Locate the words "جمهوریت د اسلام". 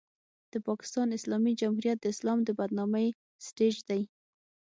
1.61-2.39